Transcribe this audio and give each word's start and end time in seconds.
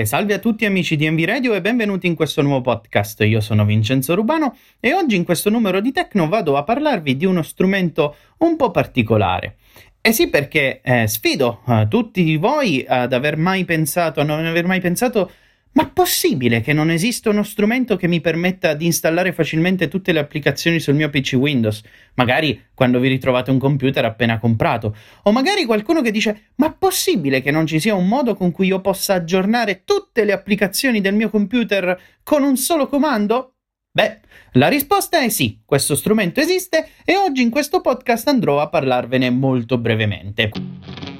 E 0.00 0.06
salve 0.06 0.32
a 0.32 0.38
tutti 0.38 0.64
amici 0.64 0.96
di 0.96 1.04
Envy 1.04 1.26
Radio 1.26 1.52
e 1.52 1.60
benvenuti 1.60 2.06
in 2.06 2.14
questo 2.14 2.40
nuovo 2.40 2.62
podcast. 2.62 3.20
Io 3.20 3.42
sono 3.42 3.66
Vincenzo 3.66 4.14
Rubano 4.14 4.56
e 4.80 4.94
oggi 4.94 5.14
in 5.14 5.24
questo 5.24 5.50
numero 5.50 5.82
di 5.82 5.92
Tecno 5.92 6.26
vado 6.26 6.56
a 6.56 6.64
parlarvi 6.64 7.18
di 7.18 7.26
uno 7.26 7.42
strumento 7.42 8.16
un 8.38 8.56
po' 8.56 8.70
particolare. 8.70 9.56
Eh 10.00 10.12
sì, 10.12 10.30
perché 10.30 10.80
eh, 10.82 11.06
sfido 11.06 11.60
eh, 11.68 11.86
tutti 11.90 12.38
voi 12.38 12.82
ad 12.88 13.12
aver 13.12 13.36
mai 13.36 13.66
pensato, 13.66 14.22
a 14.22 14.24
non 14.24 14.46
aver 14.46 14.64
mai 14.64 14.80
pensato 14.80 15.30
ma 15.72 15.88
possibile 15.88 16.60
che 16.60 16.72
non 16.72 16.90
esista 16.90 17.30
uno 17.30 17.44
strumento 17.44 17.96
che 17.96 18.08
mi 18.08 18.20
permetta 18.20 18.74
di 18.74 18.86
installare 18.86 19.32
facilmente 19.32 19.86
tutte 19.86 20.10
le 20.10 20.18
applicazioni 20.18 20.80
sul 20.80 20.94
mio 20.94 21.10
PC 21.10 21.34
Windows? 21.34 21.82
Magari 22.14 22.60
quando 22.74 22.98
vi 22.98 23.08
ritrovate 23.08 23.50
un 23.50 23.58
computer 23.58 24.04
appena 24.04 24.38
comprato. 24.38 24.96
O 25.24 25.32
magari 25.32 25.64
qualcuno 25.64 26.02
che 26.02 26.10
dice: 26.10 26.50
Ma 26.56 26.72
possibile 26.72 27.40
che 27.40 27.52
non 27.52 27.66
ci 27.66 27.78
sia 27.78 27.94
un 27.94 28.08
modo 28.08 28.34
con 28.34 28.50
cui 28.50 28.66
io 28.66 28.80
possa 28.80 29.14
aggiornare 29.14 29.82
tutte 29.84 30.24
le 30.24 30.32
applicazioni 30.32 31.00
del 31.00 31.14
mio 31.14 31.30
computer 31.30 31.98
con 32.24 32.42
un 32.42 32.56
solo 32.56 32.88
comando? 32.88 33.54
Beh, 33.92 34.20
la 34.52 34.68
risposta 34.68 35.20
è 35.20 35.28
sì, 35.28 35.62
questo 35.64 35.94
strumento 35.94 36.40
esiste 36.40 36.88
e 37.04 37.16
oggi 37.16 37.42
in 37.42 37.50
questo 37.50 37.80
podcast 37.80 38.28
andrò 38.28 38.60
a 38.60 38.68
parlarvene 38.68 39.30
molto 39.30 39.78
brevemente. 39.78 41.19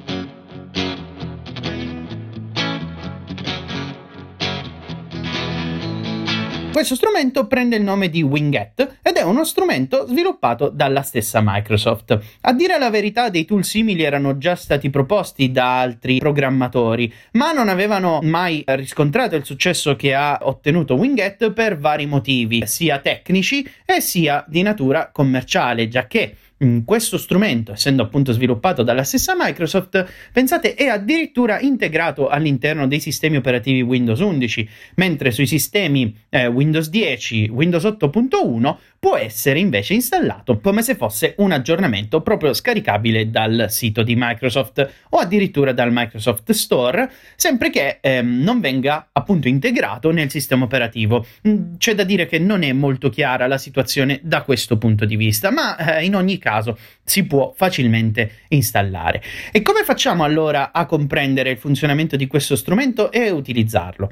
Questo 6.71 6.95
strumento 6.95 7.47
prende 7.47 7.75
il 7.75 7.83
nome 7.83 8.09
di 8.09 8.23
Winget 8.23 8.99
ed 9.01 9.15
è 9.17 9.23
uno 9.23 9.43
strumento 9.43 10.07
sviluppato 10.07 10.69
dalla 10.69 11.01
stessa 11.01 11.41
Microsoft. 11.43 12.17
A 12.41 12.53
dire 12.53 12.79
la 12.79 12.89
verità, 12.89 13.29
dei 13.29 13.43
tool 13.43 13.65
simili 13.65 14.03
erano 14.03 14.37
già 14.37 14.55
stati 14.55 14.89
proposti 14.89 15.51
da 15.51 15.79
altri 15.81 16.17
programmatori, 16.17 17.13
ma 17.33 17.51
non 17.51 17.67
avevano 17.67 18.19
mai 18.23 18.63
riscontrato 18.65 19.35
il 19.35 19.43
successo 19.43 19.97
che 19.97 20.13
ha 20.13 20.39
ottenuto 20.43 20.95
Winget 20.95 21.51
per 21.51 21.77
vari 21.77 22.05
motivi, 22.05 22.65
sia 22.65 22.99
tecnici 22.99 23.69
e 23.85 23.99
sia 23.99 24.43
di 24.47 24.61
natura 24.61 25.09
commerciale, 25.11 25.89
già 25.89 26.07
che 26.07 26.35
questo 26.85 27.17
strumento, 27.17 27.71
essendo 27.71 28.03
appunto 28.03 28.31
sviluppato 28.31 28.83
dalla 28.83 29.03
stessa 29.03 29.33
Microsoft, 29.35 30.05
pensate 30.31 30.75
è 30.75 30.85
addirittura 30.85 31.59
integrato 31.59 32.27
all'interno 32.27 32.87
dei 32.87 32.99
sistemi 32.99 33.37
operativi 33.37 33.81
Windows 33.81 34.19
11, 34.19 34.69
mentre 34.95 35.31
sui 35.31 35.47
sistemi 35.47 36.15
eh, 36.29 36.47
Windows 36.47 36.89
10, 36.89 37.49
Windows 37.51 37.83
8.1 37.83 38.75
può 38.99 39.17
essere 39.17 39.57
invece 39.57 39.95
installato 39.95 40.59
come 40.59 40.83
se 40.83 40.93
fosse 40.93 41.33
un 41.39 41.51
aggiornamento 41.51 42.21
proprio 42.21 42.53
scaricabile 42.53 43.31
dal 43.31 43.65
sito 43.69 44.03
di 44.03 44.13
Microsoft 44.15 44.87
o 45.09 45.17
addirittura 45.17 45.71
dal 45.71 45.89
Microsoft 45.91 46.51
Store, 46.51 47.09
sempre 47.35 47.71
che 47.71 47.97
ehm, 47.99 48.43
non 48.43 48.59
venga 48.59 49.09
appunto 49.11 49.47
integrato 49.47 50.11
nel 50.11 50.29
sistema 50.29 50.65
operativo. 50.65 51.25
Mm, 51.47 51.77
c'è 51.77 51.95
da 51.95 52.03
dire 52.03 52.27
che 52.27 52.37
non 52.37 52.61
è 52.61 52.71
molto 52.73 53.09
chiara 53.09 53.47
la 53.47 53.57
situazione 53.57 54.19
da 54.21 54.43
questo 54.43 54.77
punto 54.77 55.05
di 55.05 55.15
vista, 55.15 55.49
ma 55.49 55.97
eh, 55.97 56.05
in 56.05 56.15
ogni 56.15 56.37
caso 56.37 56.49
si 57.03 57.25
può 57.25 57.53
facilmente 57.55 58.39
installare. 58.49 59.21
E 59.51 59.61
come 59.61 59.83
facciamo 59.83 60.23
allora 60.23 60.71
a 60.71 60.85
comprendere 60.85 61.51
il 61.51 61.57
funzionamento 61.57 62.15
di 62.15 62.27
questo 62.27 62.55
strumento 62.55 63.11
e 63.11 63.29
utilizzarlo? 63.29 64.11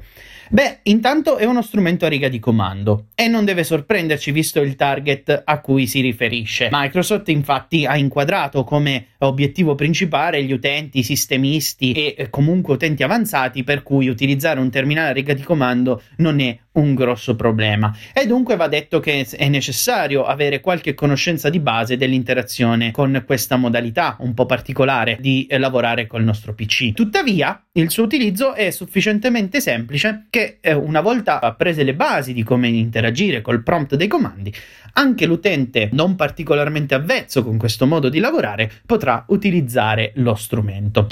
Beh, 0.52 0.80
intanto 0.82 1.36
è 1.36 1.44
uno 1.44 1.62
strumento 1.62 2.06
a 2.06 2.08
riga 2.08 2.26
di 2.26 2.40
comando 2.40 3.06
e 3.14 3.28
non 3.28 3.44
deve 3.44 3.62
sorprenderci 3.62 4.32
visto 4.32 4.60
il 4.60 4.74
target 4.74 5.42
a 5.44 5.60
cui 5.60 5.86
si 5.86 6.00
riferisce. 6.00 6.70
Microsoft 6.72 7.28
infatti 7.28 7.86
ha 7.86 7.96
inquadrato 7.96 8.64
come 8.64 9.10
obiettivo 9.18 9.76
principale 9.76 10.42
gli 10.42 10.50
utenti, 10.50 11.04
sistemisti 11.04 11.92
e 11.92 12.14
eh, 12.18 12.30
comunque 12.30 12.74
utenti 12.74 13.04
avanzati 13.04 13.62
per 13.62 13.84
cui 13.84 14.08
utilizzare 14.08 14.58
un 14.58 14.70
terminale 14.70 15.10
a 15.10 15.12
riga 15.12 15.34
di 15.34 15.42
comando 15.44 16.02
non 16.16 16.40
è 16.40 16.58
un 16.72 16.94
grosso 16.94 17.36
problema 17.36 17.94
e 18.12 18.26
dunque 18.26 18.56
va 18.56 18.68
detto 18.68 19.00
che 19.00 19.26
è 19.28 19.48
necessario 19.48 20.24
avere 20.24 20.60
qualche 20.60 20.94
conoscenza 20.94 21.48
di 21.48 21.60
base 21.60 21.96
dell'interazione 21.96 22.90
con 22.90 23.22
questa 23.26 23.56
modalità 23.56 24.16
un 24.20 24.34
po' 24.34 24.46
particolare 24.46 25.16
di 25.20 25.46
eh, 25.46 25.58
lavorare 25.58 26.08
col 26.08 26.24
nostro 26.24 26.54
PC. 26.54 26.92
Tuttavia, 26.92 27.66
il 27.74 27.88
suo 27.88 28.02
utilizzo 28.02 28.54
è 28.54 28.72
sufficientemente 28.72 29.60
semplice 29.60 30.26
che 30.28 30.58
eh, 30.60 30.72
una 30.72 31.00
volta 31.00 31.40
apprese 31.40 31.84
le 31.84 31.94
basi 31.94 32.32
di 32.32 32.42
come 32.42 32.66
interagire 32.66 33.42
col 33.42 33.62
prompt 33.62 33.94
dei 33.94 34.08
comandi, 34.08 34.52
anche 34.94 35.24
l'utente 35.24 35.88
non 35.92 36.16
particolarmente 36.16 36.96
avvezzo 36.96 37.44
con 37.44 37.58
questo 37.58 37.86
modo 37.86 38.08
di 38.08 38.18
lavorare 38.18 38.68
potrà 38.84 39.24
utilizzare 39.28 40.10
lo 40.16 40.34
strumento. 40.34 41.06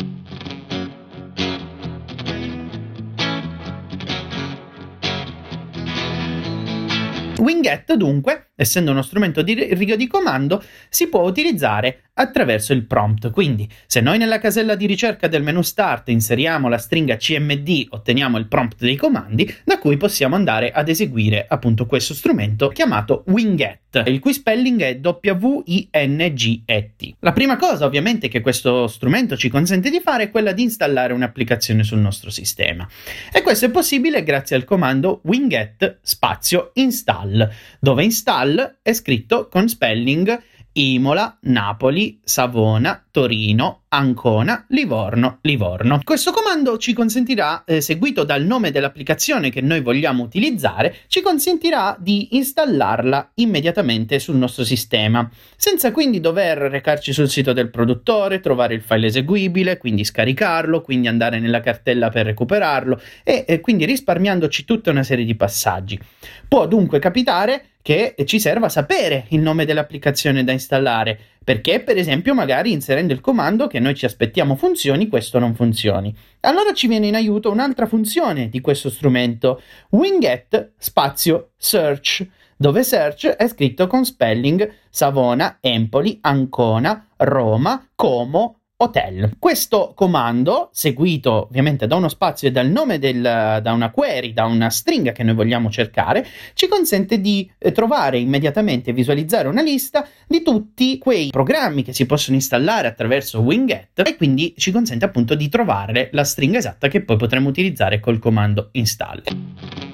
Winget, 7.38 7.94
dunque, 7.94 8.47
essendo 8.60 8.90
uno 8.90 9.02
strumento 9.02 9.42
di 9.42 9.54
riga 9.54 9.94
di 9.94 10.08
comando, 10.08 10.60
si 10.88 11.06
può 11.06 11.22
utilizzare 11.22 12.08
attraverso 12.18 12.72
il 12.72 12.84
prompt. 12.84 13.30
Quindi, 13.30 13.68
se 13.86 14.00
noi 14.00 14.18
nella 14.18 14.40
casella 14.40 14.74
di 14.74 14.86
ricerca 14.86 15.28
del 15.28 15.44
menu 15.44 15.62
Start 15.62 16.08
inseriamo 16.08 16.68
la 16.68 16.78
stringa 16.78 17.16
cmd, 17.16 17.86
otteniamo 17.90 18.36
il 18.36 18.48
prompt 18.48 18.80
dei 18.80 18.96
comandi, 18.96 19.54
da 19.62 19.78
cui 19.78 19.96
possiamo 19.96 20.34
andare 20.34 20.72
ad 20.72 20.88
eseguire 20.88 21.46
appunto 21.48 21.86
questo 21.86 22.14
strumento 22.14 22.70
chiamato 22.70 23.22
Winget, 23.28 24.02
il 24.06 24.18
cui 24.18 24.32
spelling 24.32 24.82
è 24.82 24.98
W-I-N-G-E-T. 25.00 27.14
La 27.20 27.32
prima 27.32 27.56
cosa, 27.56 27.84
ovviamente, 27.84 28.26
che 28.26 28.40
questo 28.40 28.88
strumento 28.88 29.36
ci 29.36 29.48
consente 29.48 29.88
di 29.88 30.00
fare 30.00 30.24
è 30.24 30.30
quella 30.30 30.50
di 30.50 30.62
installare 30.62 31.12
un'applicazione 31.12 31.84
sul 31.84 31.98
nostro 31.98 32.30
sistema. 32.30 32.88
E 33.32 33.42
questo 33.42 33.66
è 33.66 33.70
possibile 33.70 34.24
grazie 34.24 34.56
al 34.56 34.64
comando 34.64 35.20
winget 35.22 35.98
spazio 36.02 36.72
install, 36.74 37.48
dove 37.78 38.02
install 38.02 38.47
è 38.82 38.92
scritto 38.92 39.48
con 39.48 39.68
spelling 39.68 40.42
Imola, 40.78 41.36
Napoli, 41.42 42.20
Savona, 42.22 43.04
Torino, 43.10 43.82
Ancona, 43.88 44.64
Livorno, 44.68 45.38
Livorno. 45.42 46.00
Questo 46.04 46.30
comando 46.30 46.78
ci 46.78 46.92
consentirà, 46.92 47.64
eh, 47.64 47.80
seguito 47.80 48.22
dal 48.22 48.44
nome 48.44 48.70
dell'applicazione 48.70 49.50
che 49.50 49.60
noi 49.60 49.80
vogliamo 49.80 50.22
utilizzare, 50.22 50.94
ci 51.08 51.20
consentirà 51.20 51.96
di 51.98 52.36
installarla 52.36 53.32
immediatamente 53.36 54.20
sul 54.20 54.36
nostro 54.36 54.62
sistema, 54.62 55.28
senza 55.56 55.90
quindi 55.90 56.20
dover 56.20 56.58
recarci 56.58 57.12
sul 57.12 57.28
sito 57.28 57.52
del 57.52 57.70
produttore, 57.70 58.38
trovare 58.38 58.74
il 58.74 58.82
file 58.82 59.06
eseguibile, 59.06 59.78
quindi 59.78 60.04
scaricarlo, 60.04 60.82
quindi 60.82 61.08
andare 61.08 61.40
nella 61.40 61.60
cartella 61.60 62.08
per 62.10 62.26
recuperarlo 62.26 63.00
e, 63.24 63.44
e 63.48 63.58
quindi 63.60 63.84
risparmiandoci 63.84 64.64
tutta 64.64 64.92
una 64.92 65.02
serie 65.02 65.24
di 65.24 65.34
passaggi. 65.34 65.98
Può 66.46 66.68
dunque 66.68 67.00
capitare 67.00 67.70
che 67.88 68.14
ci 68.26 68.38
serva 68.38 68.68
sapere 68.68 69.24
il 69.28 69.40
nome 69.40 69.64
dell'applicazione 69.64 70.44
da 70.44 70.52
installare, 70.52 71.18
perché 71.42 71.80
per 71.80 71.96
esempio 71.96 72.34
magari 72.34 72.70
inserendo 72.70 73.14
il 73.14 73.22
comando 73.22 73.66
che 73.66 73.78
noi 73.78 73.94
ci 73.94 74.04
aspettiamo 74.04 74.56
funzioni, 74.56 75.08
questo 75.08 75.38
non 75.38 75.54
funzioni. 75.54 76.14
Allora 76.40 76.74
ci 76.74 76.86
viene 76.86 77.06
in 77.06 77.14
aiuto 77.14 77.50
un'altra 77.50 77.86
funzione 77.86 78.50
di 78.50 78.60
questo 78.60 78.90
strumento, 78.90 79.62
winget 79.92 80.72
spazio 80.76 81.52
search, 81.56 82.28
dove 82.58 82.84
search 82.84 83.26
è 83.26 83.48
scritto 83.48 83.86
con 83.86 84.04
spelling 84.04 84.70
Savona, 84.90 85.56
Empoli, 85.58 86.18
Ancona, 86.20 87.06
Roma, 87.16 87.88
Como, 87.94 88.58
hotel. 88.80 89.30
Questo 89.38 89.92
comando, 89.94 90.70
seguito 90.72 91.46
ovviamente 91.48 91.86
da 91.86 91.96
uno 91.96 92.08
spazio 92.08 92.48
e 92.48 92.50
dal 92.52 92.68
nome 92.68 92.98
del, 92.98 93.20
da 93.20 93.72
una 93.72 93.90
query, 93.90 94.32
da 94.32 94.44
una 94.44 94.70
stringa 94.70 95.12
che 95.12 95.24
noi 95.24 95.34
vogliamo 95.34 95.70
cercare, 95.70 96.26
ci 96.54 96.68
consente 96.68 97.20
di 97.20 97.50
eh, 97.58 97.72
trovare 97.72 98.18
immediatamente 98.18 98.90
e 98.90 98.92
visualizzare 98.92 99.48
una 99.48 99.62
lista 99.62 100.06
di 100.26 100.42
tutti 100.42 100.98
quei 100.98 101.30
programmi 101.30 101.82
che 101.82 101.92
si 101.92 102.06
possono 102.06 102.36
installare 102.36 102.86
attraverso 102.86 103.40
Winget 103.40 104.06
e 104.06 104.16
quindi 104.16 104.54
ci 104.56 104.70
consente 104.70 105.04
appunto 105.04 105.34
di 105.34 105.48
trovare 105.48 106.10
la 106.12 106.24
stringa 106.24 106.58
esatta 106.58 106.88
che 106.88 107.02
poi 107.02 107.16
potremo 107.16 107.48
utilizzare 107.48 107.98
col 107.98 108.18
comando 108.18 108.68
install. 108.72 109.87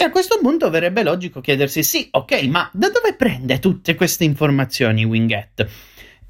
E 0.00 0.04
a 0.04 0.10
questo 0.10 0.38
punto 0.40 0.70
verrebbe 0.70 1.02
logico 1.02 1.42
chiedersi: 1.42 1.82
sì, 1.82 2.08
ok, 2.10 2.44
ma 2.44 2.70
da 2.72 2.88
dove 2.88 3.14
prende 3.16 3.58
tutte 3.58 3.94
queste 3.94 4.24
informazioni 4.24 5.04
Winget? 5.04 5.68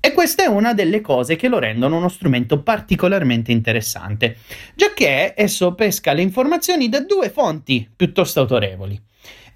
E 0.00 0.12
questa 0.12 0.42
è 0.42 0.46
una 0.46 0.74
delle 0.74 1.00
cose 1.00 1.36
che 1.36 1.46
lo 1.46 1.60
rendono 1.60 1.96
uno 1.98 2.08
strumento 2.08 2.64
particolarmente 2.64 3.52
interessante, 3.52 4.38
giacché 4.74 5.34
esso 5.36 5.72
pesca 5.74 6.12
le 6.14 6.22
informazioni 6.22 6.88
da 6.88 6.98
due 6.98 7.30
fonti 7.30 7.88
piuttosto 7.94 8.40
autorevoli. 8.40 9.00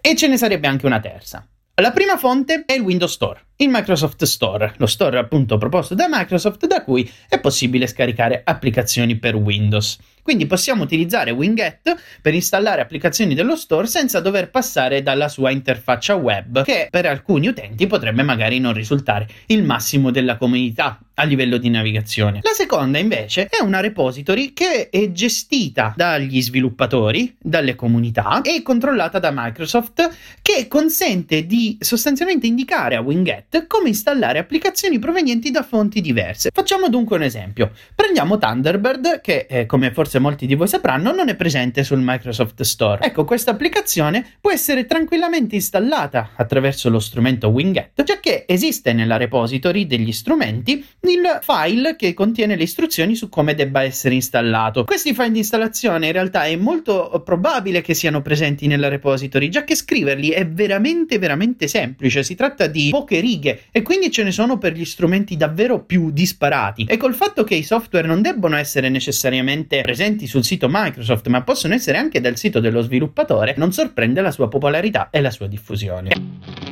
E 0.01 0.15
ce 0.15 0.29
ne 0.29 0.37
sarebbe 0.37 0.69
anche 0.69 0.87
una 0.87 1.01
terza. 1.01 1.45
La 1.81 1.91
prima 1.91 2.17
fonte 2.17 2.63
è 2.67 2.75
il 2.75 2.83
Windows 2.83 3.15
Store, 3.15 3.47
il 3.57 3.69
Microsoft 3.69 4.23
Store, 4.23 4.75
lo 4.77 4.87
store 4.87 5.19
appunto 5.19 5.59
proposto 5.59 5.97
da 5.97 6.07
Microsoft 6.09 6.69
da 6.69 6.85
cui 6.85 7.11
è 7.29 7.41
possibile 7.41 7.89
scaricare 7.89 8.43
applicazioni 8.45 9.17
per 9.17 9.35
Windows. 9.35 9.99
Quindi 10.25 10.47
possiamo 10.47 10.85
utilizzare 10.85 11.33
Winget 11.33 11.95
per 12.23 12.33
installare 12.33 12.81
applicazioni 12.81 13.35
dello 13.35 13.57
store 13.57 13.87
senza 13.87 14.21
dover 14.21 14.49
passare 14.49 15.03
dalla 15.03 15.29
sua 15.29 15.51
interfaccia 15.51 16.15
web, 16.15 16.65
che 16.65 16.89
per 16.91 17.05
alcuni 17.05 17.49
utenti 17.49 17.87
potrebbe 17.87 18.23
magari 18.23 18.59
non 18.59 18.73
risultare 18.73 19.29
il 19.49 19.63
massimo 19.63 20.11
della 20.11 20.39
comunità 20.39 20.99
a 21.15 21.25
livello 21.25 21.59
di 21.59 21.71
navigazione. 21.71 22.41
La 22.43 22.53
seconda 22.53 22.99
invece 22.99 23.49
è 23.49 23.63
una 23.63 23.81
repository 23.81 24.53
che 24.53 24.89
è 24.91 25.13
gestita 25.13 25.93
dagli 25.97 26.41
sviluppatori, 26.43 27.35
dalle 27.41 27.75
comunità 27.75 28.41
e 28.43 28.63
controllata 28.63 29.19
da 29.19 29.31
Microsoft 29.33 30.11
che 30.43 30.67
consente 30.69 31.47
di 31.47 31.77
sostanzialmente 31.81 32.47
indicare 32.47 32.97
a 32.97 33.01
Winget 33.01 33.67
come 33.67 33.89
installare 33.89 34.39
applicazioni 34.39 34.99
provenienti 34.99 35.51
da 35.51 35.63
fonti 35.63 36.01
diverse. 36.01 36.51
Facciamo 36.53 36.89
dunque 36.89 37.17
un 37.17 37.23
esempio. 37.23 37.73
Prendiamo 37.95 38.39
Thunderbird 38.39 39.21
che 39.21 39.47
eh, 39.49 39.67
come 39.67 39.93
forse 39.93 40.19
molti 40.19 40.47
di 40.47 40.55
voi 40.55 40.69
sapranno 40.69 41.13
non 41.13 41.29
è 41.29 41.37
presente 41.37 41.85
sul 41.85 42.01
Microsoft 42.03 42.63
Store. 42.63 43.05
Ecco, 43.05 43.25
questa 43.25 43.53
applicazione 43.53 44.27
può 44.41 44.51
essere 44.51 44.87
tranquillamente 44.87 45.55
installata 45.55 46.31
attraverso 46.37 46.91
lo 46.91 46.99
strumento 46.99 47.49
Winget, 47.49 48.03
già 48.03 48.19
che 48.21 48.45
esiste 48.47 48.93
nella 48.93 49.17
repository 49.17 49.87
degli 49.87 50.13
strumenti 50.13 50.85
il 51.11 51.39
file 51.43 51.97
che 51.97 52.15
contiene 52.15 52.57
le 52.57 52.63
istruzioni 52.63 53.15
su 53.15 53.29
come 53.29 53.55
debba 53.55 53.83
essere 53.83 54.15
installato. 54.15 54.85
Questi 54.85 55.15
file 55.15 55.31
di 55.31 55.39
installazione 55.39 56.07
in 56.07 56.13
realtà 56.13 56.45
è 56.45 56.57
molto 56.57 57.23
probabile 57.25 57.81
che 57.81 57.95
siano 57.95 58.23
presenti 58.23 58.67
nella 58.67 58.89
repository, 58.89 59.49
già 59.49 59.65
che 59.65 59.75
scriverli 59.75 60.31
è 60.31 60.47
veramente 60.47 61.19
veramente 61.19 61.69
semplice, 61.69 62.23
si 62.23 62.35
tratta 62.35 62.67
di 62.67 62.89
poche 62.91 63.21
righe 63.21 63.63
e 63.71 63.83
quindi 63.83 64.11
ce 64.11 64.23
ne 64.23 64.33
sono 64.33 64.59
per 64.59 64.73
gli 64.73 64.85
strumenti 64.85 65.37
davvero 65.37 65.83
più 65.83 66.11
disparati. 66.11 66.87
E 66.89 66.97
col 66.97 67.15
fatto 67.15 67.45
che 67.45 67.55
i 67.55 67.63
software 67.63 68.07
non 68.07 68.23
debbono 68.23 68.57
essere 68.57 68.89
necessariamente 68.89 69.81
presenti 69.83 70.27
sul 70.27 70.45
sito 70.45 70.69
Microsoft, 70.71 71.29
ma 71.29 71.43
possono 71.43 71.75
essere 71.75 71.99
anche 71.99 72.21
dal 72.21 72.37
sito 72.37 72.61
dello 72.61 72.81
sviluppatore, 72.81 73.55
non 73.57 73.73
sorprende 73.73 74.21
la 74.21 74.31
sua 74.31 74.49
popolarità 74.49 75.09
e 75.11 75.21
la 75.21 75.31
sua 75.31 75.47
diffusione. 75.47 76.64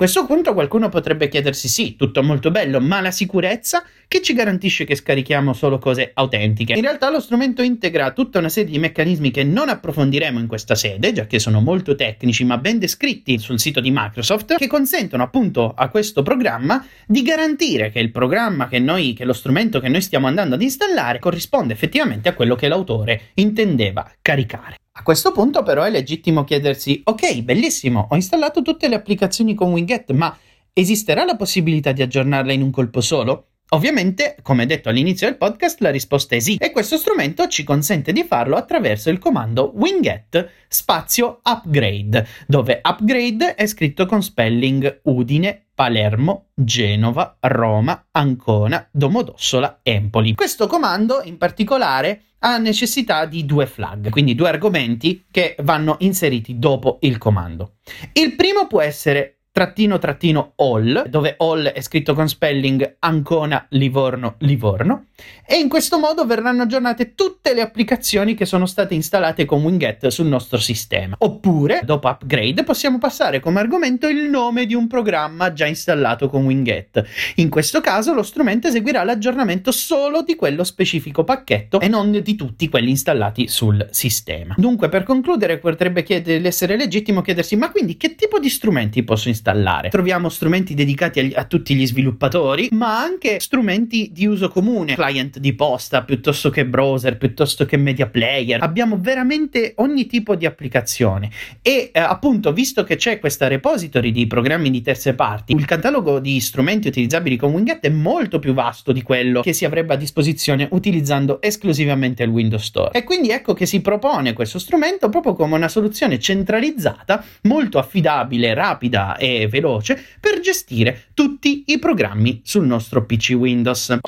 Questo 0.00 0.24
punto 0.24 0.54
qualcuno 0.54 0.88
potrebbe 0.88 1.28
chiedersi 1.28 1.68
sì, 1.68 1.94
tutto 1.94 2.22
molto 2.22 2.50
bello, 2.50 2.80
ma 2.80 3.02
la 3.02 3.10
sicurezza 3.10 3.84
che 4.10 4.22
ci 4.22 4.32
garantisce 4.32 4.84
che 4.84 4.96
scarichiamo 4.96 5.52
solo 5.52 5.78
cose 5.78 6.10
autentiche? 6.12 6.72
In 6.72 6.80
realtà 6.80 7.10
lo 7.10 7.20
strumento 7.20 7.62
integra 7.62 8.10
tutta 8.10 8.40
una 8.40 8.48
serie 8.48 8.72
di 8.72 8.78
meccanismi 8.80 9.30
che 9.30 9.44
non 9.44 9.68
approfondiremo 9.68 10.40
in 10.40 10.48
questa 10.48 10.74
sede, 10.74 11.12
già 11.12 11.26
che 11.26 11.38
sono 11.38 11.60
molto 11.60 11.94
tecnici 11.94 12.42
ma 12.42 12.58
ben 12.58 12.80
descritti 12.80 13.38
sul 13.38 13.60
sito 13.60 13.78
di 13.78 13.92
Microsoft, 13.92 14.56
che 14.56 14.66
consentono 14.66 15.22
appunto 15.22 15.72
a 15.72 15.88
questo 15.90 16.22
programma 16.22 16.84
di 17.06 17.22
garantire 17.22 17.92
che 17.92 18.00
il 18.00 18.10
programma 18.10 18.66
che 18.66 18.80
noi, 18.80 19.12
che 19.12 19.24
lo 19.24 19.32
strumento 19.32 19.78
che 19.78 19.88
noi 19.88 20.02
stiamo 20.02 20.26
andando 20.26 20.56
ad 20.56 20.62
installare 20.62 21.20
corrisponde 21.20 21.72
effettivamente 21.72 22.28
a 22.28 22.34
quello 22.34 22.56
che 22.56 22.66
l'autore 22.66 23.30
intendeva 23.34 24.10
caricare. 24.20 24.74
A 24.90 25.04
questo 25.04 25.30
punto 25.30 25.62
però 25.62 25.84
è 25.84 25.90
legittimo 25.90 26.42
chiedersi, 26.42 27.00
ok, 27.04 27.42
bellissimo, 27.42 28.08
ho 28.10 28.16
installato 28.16 28.60
tutte 28.60 28.88
le 28.88 28.96
applicazioni 28.96 29.54
con 29.54 29.70
Winget, 29.70 30.10
ma 30.10 30.36
esisterà 30.72 31.24
la 31.24 31.36
possibilità 31.36 31.92
di 31.92 32.02
aggiornarle 32.02 32.52
in 32.52 32.62
un 32.62 32.72
colpo 32.72 33.00
solo? 33.00 33.49
Ovviamente, 33.72 34.36
come 34.42 34.66
detto 34.66 34.88
all'inizio 34.88 35.28
del 35.28 35.36
podcast, 35.36 35.80
la 35.80 35.90
risposta 35.90 36.34
è 36.34 36.40
sì 36.40 36.56
e 36.56 36.72
questo 36.72 36.96
strumento 36.96 37.46
ci 37.46 37.62
consente 37.62 38.12
di 38.12 38.24
farlo 38.24 38.56
attraverso 38.56 39.10
il 39.10 39.18
comando 39.18 39.70
winget 39.76 40.50
spazio 40.66 41.38
upgrade, 41.44 42.26
dove 42.48 42.80
upgrade 42.82 43.54
è 43.54 43.66
scritto 43.66 44.06
con 44.06 44.24
spelling 44.24 45.02
Udine, 45.04 45.66
Palermo, 45.72 46.48
Genova, 46.52 47.36
Roma, 47.38 48.08
Ancona, 48.10 48.88
Domodossola, 48.90 49.78
Empoli. 49.84 50.34
Questo 50.34 50.66
comando 50.66 51.22
in 51.22 51.38
particolare 51.38 52.22
ha 52.40 52.58
necessità 52.58 53.24
di 53.24 53.46
due 53.46 53.66
flag, 53.66 54.08
quindi 54.08 54.34
due 54.34 54.48
argomenti 54.48 55.26
che 55.30 55.54
vanno 55.60 55.94
inseriti 56.00 56.58
dopo 56.58 56.98
il 57.02 57.18
comando. 57.18 57.74
Il 58.14 58.34
primo 58.34 58.66
può 58.66 58.80
essere 58.80 59.39
trattino 59.52 59.98
trattino 59.98 60.52
all, 60.56 61.08
dove 61.08 61.34
all 61.38 61.64
è 61.64 61.80
scritto 61.80 62.14
con 62.14 62.28
spelling 62.28 62.96
Ancona, 63.00 63.66
Livorno, 63.70 64.36
Livorno, 64.38 65.06
e 65.44 65.56
in 65.56 65.68
questo 65.68 65.98
modo 65.98 66.24
verranno 66.24 66.62
aggiornate 66.62 67.14
tutte 67.14 67.52
le 67.52 67.60
applicazioni 67.60 68.34
che 68.34 68.46
sono 68.46 68.64
state 68.64 68.94
installate 68.94 69.44
con 69.44 69.62
Winget 69.62 70.06
sul 70.06 70.26
nostro 70.26 70.58
sistema. 70.58 71.16
Oppure, 71.18 71.80
dopo 71.84 72.08
upgrade, 72.08 72.62
possiamo 72.62 72.98
passare 72.98 73.40
come 73.40 73.58
argomento 73.58 74.06
il 74.06 74.30
nome 74.30 74.66
di 74.66 74.74
un 74.74 74.86
programma 74.86 75.52
già 75.52 75.66
installato 75.66 76.28
con 76.28 76.44
Winget. 76.44 77.04
In 77.36 77.50
questo 77.50 77.80
caso 77.80 78.14
lo 78.14 78.22
strumento 78.22 78.68
eseguirà 78.68 79.02
l'aggiornamento 79.02 79.72
solo 79.72 80.22
di 80.22 80.36
quello 80.36 80.62
specifico 80.62 81.24
pacchetto 81.24 81.80
e 81.80 81.88
non 81.88 82.20
di 82.22 82.34
tutti 82.36 82.68
quelli 82.68 82.90
installati 82.90 83.48
sul 83.48 83.86
sistema. 83.90 84.54
Dunque, 84.56 84.88
per 84.88 85.02
concludere, 85.02 85.58
potrebbe 85.58 86.04
chiedere, 86.04 86.46
essere 86.46 86.76
legittimo 86.76 87.20
chiedersi: 87.20 87.56
ma 87.56 87.70
quindi 87.70 87.96
che 87.96 88.14
tipo 88.14 88.38
di 88.38 88.48
strumenti 88.48 89.02
posso 89.02 89.26
installare? 89.28 89.38
Installare. 89.40 89.88
Troviamo 89.88 90.28
strumenti 90.28 90.74
dedicati 90.74 91.20
agli, 91.20 91.32
a 91.34 91.44
tutti 91.44 91.74
gli 91.74 91.86
sviluppatori, 91.86 92.68
ma 92.72 93.00
anche 93.00 93.40
strumenti 93.40 94.10
di 94.12 94.26
uso 94.26 94.48
comune, 94.48 94.94
client 94.94 95.38
di 95.38 95.54
posta 95.54 96.02
piuttosto 96.02 96.50
che 96.50 96.66
browser, 96.66 97.16
piuttosto 97.16 97.64
che 97.64 97.78
media 97.78 98.06
player. 98.06 98.62
Abbiamo 98.62 98.98
veramente 99.00 99.72
ogni 99.76 100.06
tipo 100.06 100.34
di 100.34 100.44
applicazione 100.44 101.30
e 101.62 101.90
eh, 101.92 101.98
appunto 101.98 102.52
visto 102.52 102.84
che 102.84 102.96
c'è 102.96 103.18
questa 103.18 103.48
repository 103.48 104.12
di 104.12 104.26
programmi 104.26 104.70
di 104.70 104.82
terze 104.82 105.14
parti, 105.14 105.54
il 105.54 105.64
catalogo 105.64 106.18
di 106.18 106.38
strumenti 106.40 106.88
utilizzabili 106.88 107.36
con 107.36 107.52
Winget 107.52 107.80
è 107.80 107.88
molto 107.88 108.38
più 108.38 108.52
vasto 108.52 108.92
di 108.92 109.02
quello 109.02 109.40
che 109.40 109.52
si 109.52 109.64
avrebbe 109.64 109.94
a 109.94 109.96
disposizione 109.96 110.68
utilizzando 110.72 111.40
esclusivamente 111.40 112.22
il 112.22 112.28
Windows 112.28 112.64
Store. 112.64 112.90
E 112.92 113.04
quindi 113.04 113.30
ecco 113.30 113.54
che 113.54 113.66
si 113.66 113.80
propone 113.80 114.34
questo 114.34 114.58
strumento 114.58 115.08
proprio 115.08 115.32
come 115.34 115.54
una 115.54 115.68
soluzione 115.68 116.18
centralizzata, 116.18 117.24
molto 117.42 117.78
affidabile, 117.78 118.52
rapida 118.54 119.16
veloce 119.48 119.98
per 120.20 120.40
gestire 120.40 121.04
tutti 121.14 121.64
i 121.66 121.78
programmi 121.78 122.40
sul 122.44 122.66
nostro 122.66 123.04
PC 123.04 123.34
Windows. 123.36 123.98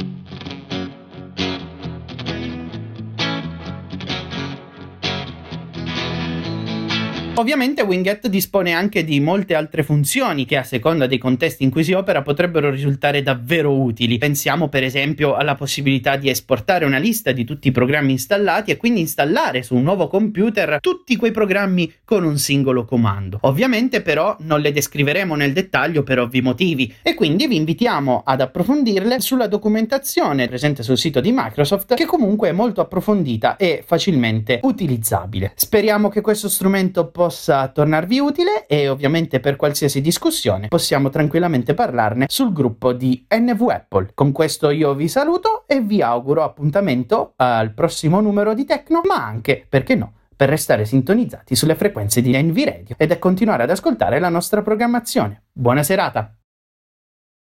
Ovviamente 7.37 7.81
Winget 7.81 8.27
dispone 8.27 8.73
anche 8.73 9.05
di 9.05 9.19
molte 9.19 9.55
altre 9.55 9.83
funzioni 9.83 10.45
che 10.45 10.59
a 10.59 10.63
seconda 10.63 11.07
dei 11.07 11.17
contesti 11.17 11.65
in 11.65 11.71
cui 11.71 11.83
si 11.83 11.95
opera 11.95 12.21
potrebbero 12.21 12.69
risultare 12.69 13.23
davvero 13.23 13.73
utili. 13.75 14.19
Pensiamo 14.19 14.69
per 14.69 14.85
esempio 14.85 15.35
alla 15.35 15.55
possibilità 15.55 16.17
di 16.17 16.29
esportare 16.29 16.85
una 16.85 16.99
lista 16.99 17.33
di 17.33 17.45
tutti 17.45 17.69
i 17.69 17.73
programmi 17.73 18.13
installati 18.13 18.71
e 18.71 18.77
quindi 18.77 19.01
installare 19.01 19.63
su 19.63 19.75
un 19.75 19.83
nuovo 19.83 20.09
computer 20.09 20.79
tutti 20.79 21.17
quei 21.17 21.31
programmi 21.31 21.91
con 22.05 22.23
un 22.23 22.37
singolo 22.37 22.85
comando. 22.85 23.39
Ovviamente 23.43 24.03
però 24.03 24.37
non 24.41 24.61
le 24.61 24.71
descriveremo 24.71 25.35
nel 25.35 25.55
dettaglio 25.55 26.03
per 26.03 26.19
ovvi 26.19 26.43
motivi 26.43 26.95
e 27.01 27.15
quindi 27.15 27.47
vi 27.47 27.57
invitiamo 27.57 28.25
ad 28.27 28.43
approfondirle 28.43 29.21
sulla 29.21 29.47
documentazione 29.47 30.49
presente 30.49 30.83
sul 30.83 30.99
sito 30.99 31.21
di 31.23 31.33
Microsoft 31.33 31.95
che 31.95 32.05
comunque 32.05 32.51
è 32.51 32.53
molto 32.53 32.83
approfondita 32.83 33.57
e 33.57 33.83
facilmente 33.85 34.61
utilizzabile. 34.65 35.53
Speriamo 35.55 36.11
che 36.11 36.21
questo 36.21 36.51
strumento 36.51 37.07
possa 37.09 37.22
possa 37.23 37.69
tornarvi 37.69 38.19
utile 38.19 38.67
e 38.67 38.89
ovviamente 38.89 39.39
per 39.39 39.55
qualsiasi 39.55 40.01
discussione 40.01 40.67
possiamo 40.67 41.09
tranquillamente 41.09 41.73
parlarne 41.73 42.27
sul 42.29 42.53
gruppo 42.53 42.93
di 42.93 43.25
NV 43.29 43.69
Apple. 43.69 44.11
Con 44.13 44.33
questo 44.33 44.71
io 44.71 44.93
vi 44.95 45.07
saluto 45.07 45.63
e 45.69 45.81
vi 45.81 46.03
auguro 46.03 46.43
appuntamento 46.43 47.35
al 47.37 47.75
prossimo 47.75 48.21
numero 48.21 48.55
di 48.55 48.65
Tecno, 48.65 49.03
ma 49.05 49.25
anche, 49.25 49.65
perché 49.69 49.95
no, 49.95 50.15
per 50.35 50.49
restare 50.49 50.85
sintonizzati 50.85 51.55
sulle 51.55 51.77
frequenze 51.77 52.21
di 52.23 52.37
NV 52.37 52.59
Radio 52.65 52.97
ed 52.99 53.13
a 53.13 53.19
continuare 53.21 53.63
ad 53.63 53.71
ascoltare 53.71 54.19
la 54.19 54.29
nostra 54.29 54.61
programmazione. 54.63 55.45
Buona 55.53 55.85
serata! 55.85 56.42